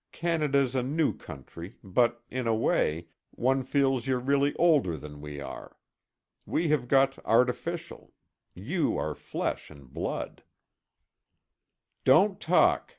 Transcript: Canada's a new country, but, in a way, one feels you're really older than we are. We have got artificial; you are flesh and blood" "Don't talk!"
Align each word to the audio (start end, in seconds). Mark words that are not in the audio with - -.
Canada's 0.11 0.73
a 0.73 0.81
new 0.81 1.13
country, 1.15 1.75
but, 1.83 2.23
in 2.31 2.47
a 2.47 2.55
way, 2.55 3.05
one 3.29 3.61
feels 3.61 4.07
you're 4.07 4.17
really 4.17 4.55
older 4.55 4.97
than 4.97 5.21
we 5.21 5.39
are. 5.39 5.77
We 6.43 6.69
have 6.69 6.87
got 6.87 7.19
artificial; 7.23 8.11
you 8.55 8.97
are 8.97 9.13
flesh 9.13 9.69
and 9.69 9.93
blood" 9.93 10.41
"Don't 12.03 12.39
talk!" 12.39 12.89